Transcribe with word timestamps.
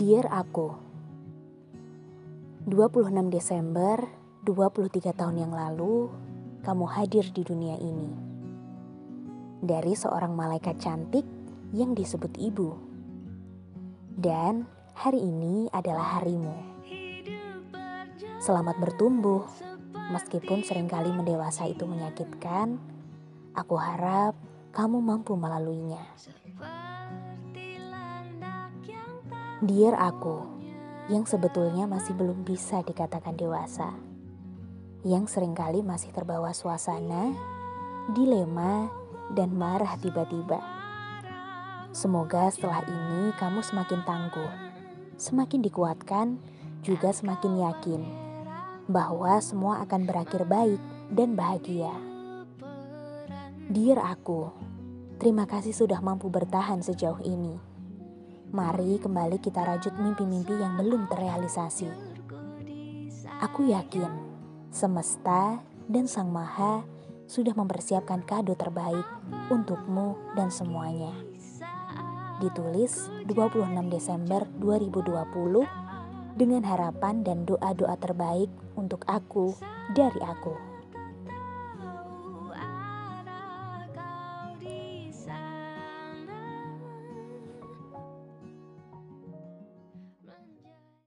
Dear 0.00 0.32
aku. 0.32 0.72
26 2.64 3.12
Desember 3.28 4.00
23 4.48 5.12
tahun 5.12 5.36
yang 5.44 5.52
lalu 5.52 6.08
Kamu 6.64 6.88
hadir 6.88 7.28
di 7.28 7.44
dunia 7.44 7.76
ini. 7.76 8.08
Dari 9.60 9.92
seorang 9.92 10.32
malaikat 10.32 10.80
cantik 10.80 11.28
yang 11.76 11.92
disebut 11.92 12.32
ibu. 12.40 12.80
Dan 14.16 14.64
hari 14.96 15.20
ini 15.20 15.68
adalah 15.68 16.16
harimu. 16.16 16.56
Selamat 18.40 18.80
bertumbuh. 18.80 19.44
Meskipun 20.16 20.64
sering 20.64 20.88
kali 20.88 21.12
mendewasa 21.12 21.68
itu 21.68 21.84
menyakitkan 21.84 22.80
Aku 23.52 23.76
harap 23.76 24.32
kamu 24.72 24.96
mampu 25.04 25.36
melaluinya 25.36 26.00
Dear 29.60 29.92
aku, 29.92 30.40
yang 31.12 31.28
sebetulnya 31.28 31.84
masih 31.84 32.16
belum 32.16 32.48
bisa 32.48 32.80
dikatakan 32.80 33.36
dewasa, 33.36 33.92
yang 35.04 35.28
sering 35.28 35.52
kali 35.52 35.84
masih 35.84 36.08
terbawa 36.16 36.56
suasana, 36.56 37.36
dilema, 38.08 38.88
dan 39.36 39.52
marah 39.52 40.00
tiba-tiba. 40.00 40.64
Semoga 41.92 42.48
setelah 42.48 42.80
ini 42.88 43.36
kamu 43.36 43.60
semakin 43.60 44.00
tangguh, 44.00 44.52
semakin 45.20 45.60
dikuatkan, 45.60 46.40
juga 46.80 47.12
semakin 47.12 47.60
yakin 47.60 48.02
bahwa 48.88 49.36
semua 49.44 49.84
akan 49.84 50.08
berakhir 50.08 50.48
baik 50.48 50.80
dan 51.12 51.36
bahagia. 51.36 51.92
Dear 53.68 54.00
aku, 54.08 54.56
terima 55.20 55.44
kasih 55.44 55.76
sudah 55.76 56.00
mampu 56.00 56.32
bertahan 56.32 56.80
sejauh 56.80 57.20
ini 57.28 57.69
Mari 58.50 58.98
kembali 58.98 59.38
kita 59.38 59.62
rajut 59.62 59.94
mimpi-mimpi 59.94 60.58
yang 60.58 60.74
belum 60.74 61.06
terrealisasi. 61.06 61.86
Aku 63.46 63.70
yakin 63.70 64.10
semesta 64.74 65.62
dan 65.86 66.10
Sang 66.10 66.34
Maha 66.34 66.82
sudah 67.30 67.54
mempersiapkan 67.54 68.26
kado 68.26 68.58
terbaik 68.58 69.06
untukmu 69.54 70.18
dan 70.34 70.50
semuanya. 70.50 71.14
Ditulis 72.42 73.06
26 73.30 73.70
Desember 73.86 74.42
2020 74.58 76.34
dengan 76.34 76.66
harapan 76.66 77.22
dan 77.22 77.46
doa-doa 77.46 77.94
terbaik 78.02 78.50
untuk 78.74 79.06
aku 79.06 79.54
dari 79.94 80.18
aku. 80.26 80.69